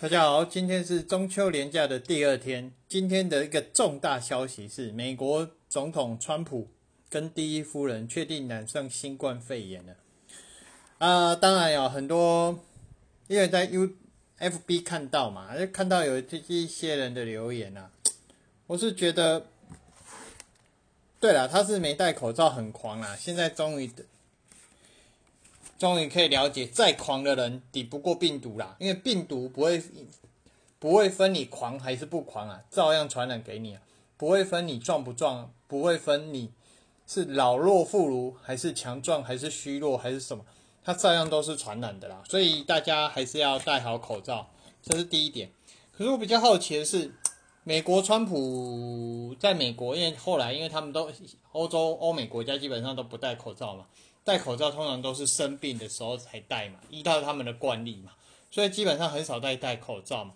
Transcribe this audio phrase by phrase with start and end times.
[0.00, 2.72] 大家好，今天是中秋连假的第二天。
[2.88, 6.68] 今天的一个重大消息是，美国总统川普
[7.10, 9.96] 跟第一夫人确定染上新冠肺炎了。
[10.96, 12.58] 啊，当然有很多，
[13.28, 13.90] 因为在 U
[14.38, 17.90] F B 看到嘛，就看到有这一些人的留言啊。
[18.68, 19.48] 我是觉得，
[21.20, 23.14] 对了，他是没戴口罩很狂啦。
[23.20, 23.92] 现在终于。
[25.80, 29.82] 终于可以了解，再狂的人抵不过病毒啦，因为病毒不会
[30.78, 33.80] 不会分你狂还是不狂啊，照样传染给你啊，
[34.18, 36.52] 不会分你壮不壮，不会分你
[37.06, 40.44] 是老弱妇孺还是强壮还是虚弱还是什么，
[40.84, 44.50] 它照样都是传染的啦，所以大家还是要戴好口罩，
[44.82, 45.50] 这是第一点。
[45.90, 47.14] 可是我比较好奇的是，
[47.64, 51.10] 美国川普在美国，因为后来因为他们都
[51.52, 53.86] 欧洲欧美国家基本上都不戴口罩嘛。
[54.22, 58.12] 戴口罩通常都是生病的时候才戴嘛，依照他们的惯例嘛，
[58.50, 60.34] 所以基本上很少戴戴口罩嘛。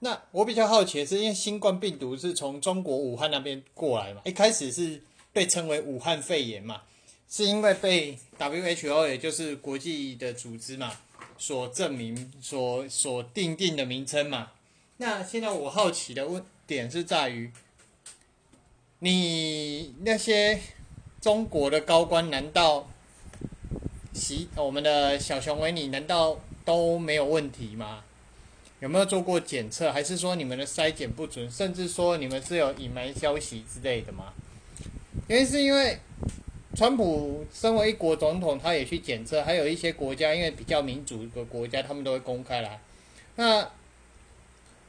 [0.00, 6.82] 那我比较好奇的是，因为新冠病毒是从中国武汉那边过来嘛，一开始是被称为武汉肺炎嘛，
[7.28, 10.96] 是因为被 WHO 也就是国际的组织嘛
[11.36, 14.52] 所证明、所所定定的名称嘛。
[14.96, 17.52] 那现在我好奇的问点是在于，
[19.00, 20.60] 你那些
[21.20, 22.88] 中国的高官难道？
[24.12, 28.02] 其我们的小熊维尼难道都没有问题吗？
[28.80, 29.92] 有没有做过检测？
[29.92, 31.50] 还是说你们的筛检不准？
[31.50, 34.32] 甚至说你们是有隐瞒消息之类的吗？
[35.28, 35.98] 原因是因为
[36.74, 42.80] 川普身为一国总统，他也去检测，还有一些国家因为比较民主的国家，他们都会公开来。
[43.36, 43.70] 那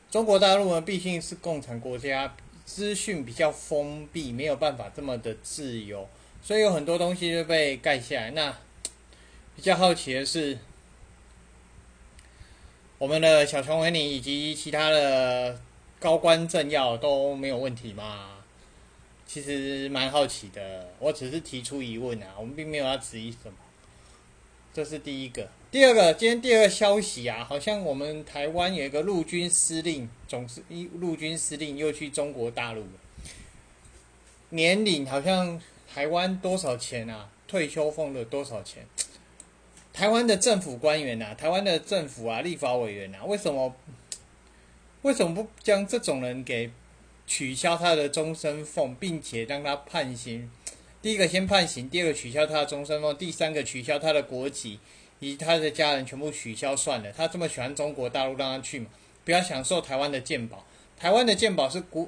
[0.09, 2.33] 中国大陆呢，毕竟是共产国家，
[2.65, 6.07] 资讯比较封闭，没有办法这么的自由，
[6.41, 8.31] 所以有很多东西就被盖下来。
[8.31, 8.55] 那
[9.61, 10.57] 比较好奇的是，
[12.97, 15.61] 我们的小熊维尼以及其他的
[15.99, 18.39] 高官政要都没有问题吗？
[19.27, 23.53] 其实蛮好奇的，我只是提出疑问啊，我们并没有要质疑什么。
[24.73, 32.99] 这是第一个，第二个，今天第二个消息啊，好像我们台湾有一个陆军司令，总是一陆军司令又去中国大陆了，
[34.49, 37.29] 年龄好像台湾多少钱啊？
[37.47, 38.87] 退休俸了多少钱？
[39.93, 43.75] 台湾的政府官员呐，台湾的政府啊，立法委员呐，为什么
[45.01, 46.71] 为什么不将这种人给
[47.27, 50.49] 取消他的终身俸，并且让他判刑？
[51.01, 54.79] 第一个先判刑，第二个取消他的终身俸，第三个取消他的国籍，
[55.19, 57.11] 以及他的家人全部取消算了。
[57.11, 58.87] 他这么喜欢中国大陆，让他去嘛，
[59.25, 60.65] 不要享受台湾的鉴宝。
[60.97, 62.07] 台湾的鉴宝是国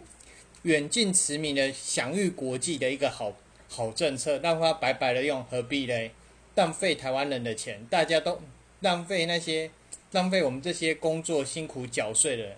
[0.62, 3.34] 远近驰名的，享誉国际的一个好
[3.68, 6.12] 好政策，让他白白的用，何必嘞？
[6.56, 8.40] 浪费台湾人的钱，大家都
[8.81, 9.72] 浪费那些
[10.12, 12.56] 浪费我们这些工作辛苦缴税的人。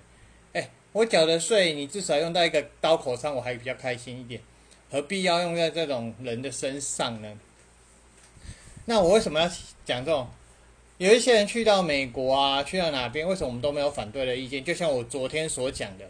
[0.53, 4.41] 哎，我缴的税，你至少用到一个刀口上，我还比较开心一点。
[4.91, 7.37] 何必要用在这种人的身上呢？
[8.85, 9.49] 那我为什么要
[9.83, 10.27] 讲这种？
[10.97, 14.63] 有一些人去到美国啊，去到哪边，为什么我们都没有反对的意见？
[14.63, 16.09] 就像我昨天所讲的，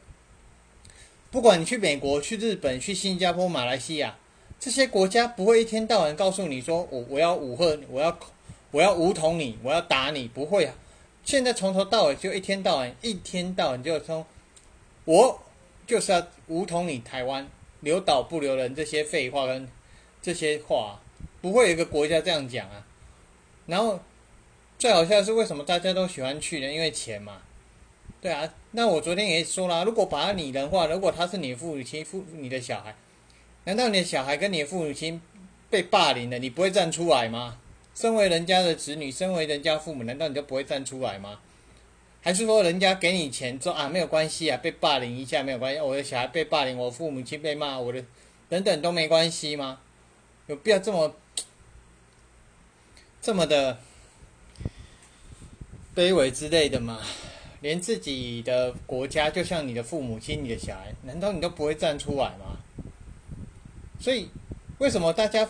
[1.31, 4.17] 不管你去美国、去日本、去新加坡、马来西亚。
[4.59, 8.19] 这些国家不会一天到晚告诉你说我我要武吓，我要
[8.71, 10.73] 我要武统你，我要打你，不会啊！
[11.23, 14.25] 现在从头到尾就一天到晚，一天到晚就说，
[15.05, 15.39] 我
[15.85, 17.47] 就是要武统你台湾，
[17.81, 19.67] 留岛不留人，这些废话跟
[20.21, 20.99] 这些话，
[21.41, 22.85] 不会有一个国家这样讲啊。
[23.67, 23.99] 然后
[24.77, 26.71] 最好笑是，为什么大家都喜欢去呢？
[26.71, 27.41] 因为钱嘛。
[28.21, 32.95] 对啊，那我昨天也说了，如果把他拟人化，如果他是你父母亲，父你的小孩。
[33.65, 35.21] 难道你的小孩跟你的父母亲
[35.69, 37.59] 被霸凌了，你不会站出来吗？
[37.93, 41.39] 身为人家的子女，身为人家父母，难道你就不会站出来吗？
[42.21, 48.03] 还是说人家给你钱说啊没有关系啊，被霸凌一下没有关系，我的小孩被霸凌，我父母亲被骂，我的
[48.49, 49.79] 等等都没关系吗？
[50.47, 51.15] 有必要这么
[53.21, 53.79] 这么的
[55.95, 56.99] 卑微之类的吗？
[57.61, 62.57] 连自己的国家，就像你的父母亲、你的小孩，难道你都不会站出来吗？
[64.05, 64.29] 所以，
[64.77, 65.49] 为什么大家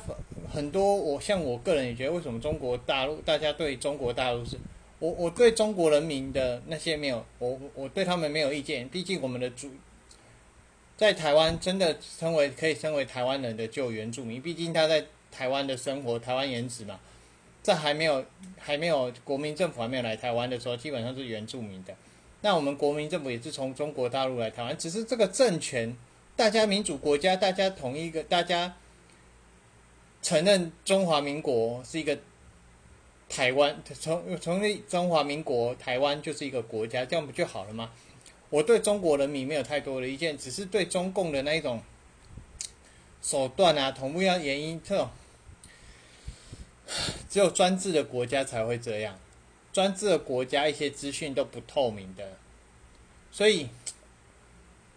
[0.50, 0.96] 很多？
[0.96, 4.58] 我像我个人也觉得，为什么中国大陆大家对中国大陆是，
[5.00, 8.88] 我我对中国人民的那些没有，我我对他们没有意见。
[8.88, 9.72] 毕竟我们的主
[10.96, 16.98] 在台湾真的称为可以称为台湾人的救援住民，毕竟他在台湾的生活，台湾原址嘛，
[17.62, 18.24] 在还没有
[18.58, 21.94] 还没有国民政府还没有来台湾的时候，基本上是原住民的。
[22.40, 25.94] 那我们国民政府也是从中国大陆来台湾，只是这个政权。
[26.36, 28.76] 大家民主国家，大家同一个，大家
[30.22, 32.20] 承认中华民国是一个
[33.30, 37.92] 台湾从从立中华民国台湾就是一个国家，这样不就好了吗？
[38.50, 41.82] 我对中国人民没有太多的意见，只是对中共的那一种
[43.22, 45.10] 手段啊，同步要原因这种，
[47.30, 49.18] 只有专制的国家才会这样，
[49.72, 52.38] 专制的国家一些资讯都不透明的，
[53.32, 53.70] 所以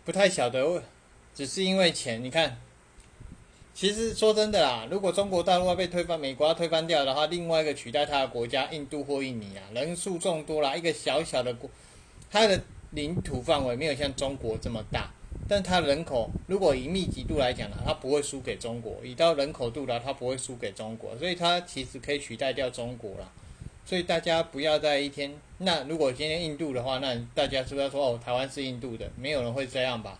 [0.04, 0.82] 不太晓得，
[1.38, 2.58] 只是因为钱，你看。
[3.72, 11.70] 其实说真的啦，如果中国大陆要被推翻，美国要推翻掉的话，另外一个取代它的国家，印度或印尼啊，人数众多啦，一个小小的国，
[12.28, 15.12] 它的领土范围没有像中国这么大，
[15.48, 23.30] 但它人口如果以密集度来讲呢，它不会输给中国；以到人口度呢，它不会输给中国，所以它其实可以取代掉中国啦。
[23.86, 29.08] 所以大家不要在一天，那如果今天印度的话，那大家是不是要说哦，台湾是印度的？
[29.16, 30.18] 没有人会这样吧？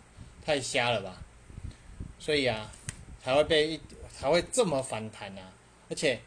[0.49, 1.23] 太瞎了吧？
[2.19, 2.73] 所以啊。
[3.21, 3.81] 才会被一
[4.17, 5.53] 才会这么反弹啊！
[5.91, 6.19] 而且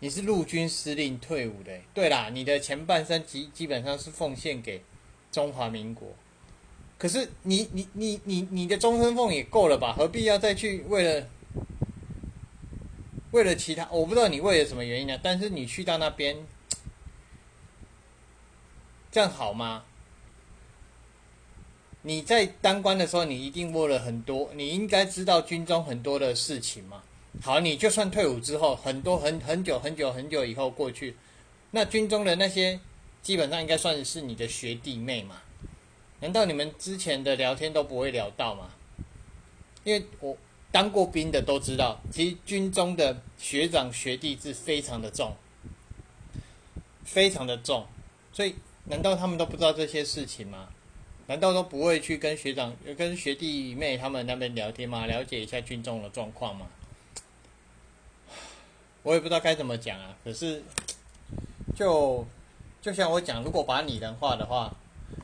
[0.00, 4.82] 你是陆军司令退伍的，对啦，你的前半生基基本上是奉献给
[5.32, 6.12] 中华民国。
[6.98, 9.94] 可是你你你你你的终身俸也够了吧？
[9.94, 11.26] 何必要再去为了
[13.30, 13.88] 为了其他？
[13.90, 15.18] 我不知道你为了什么原因呢？
[15.22, 16.36] 但是你去到那边，
[19.10, 19.84] 这样好吗？
[22.02, 27.02] 你在当官的时候，你一定握了很多，你应该知道军中很多的事情嘛。
[27.42, 31.14] 好，你就算退伍之后，很多很很久很久很久以后过去，
[31.72, 32.80] 那军中的那些
[33.22, 35.42] 基本上应该算是你的学弟妹嘛。
[36.20, 38.70] 难道你们之前的聊天都不会聊到吗？
[39.84, 40.36] 因为我
[40.72, 45.34] 当过兵的都知道，其实军中的学长学弟制非常的重，
[47.04, 47.86] 非常的重，
[48.32, 48.54] 所以
[48.84, 50.68] 难道他们都不知道这些事情吗？
[51.30, 55.06] 难道都不会去跟学长、跟学弟妹他们那边聊天吗？
[55.06, 56.66] 了解一下军中的状况吗？
[59.04, 60.16] 我也不知道该怎么讲啊。
[60.24, 60.60] 可是，
[61.76, 62.26] 就
[62.82, 64.74] 就像我讲，如果把你人化的话，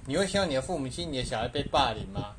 [0.06, 2.36] 你会希望你的父母亲、你的小孩被霸凌吗？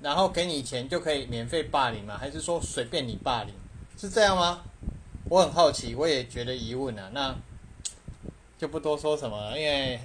[0.00, 2.16] 然后给你钱就可以免费霸凌吗？
[2.16, 3.52] 还是说随便你霸凌？
[3.98, 4.64] 是这样吗？
[5.28, 7.10] 我很好奇，我也觉得疑问啊。
[7.12, 7.36] 那
[8.56, 10.00] 就不多说什么了，因为。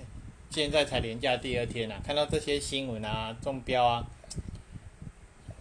[0.49, 4.07] 现在才连假第二天啊，看到这些新闻啊，中标啊，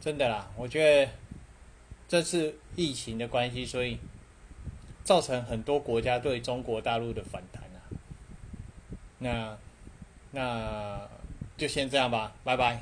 [0.00, 1.12] 真的啦，我觉得
[2.08, 3.99] 这次疫情的关系，所以
[5.05, 7.79] 造成很多国家对中国大陆的反弹啊。
[9.19, 9.58] 那
[10.31, 11.08] 那
[11.56, 12.81] 就先这样吧，拜拜。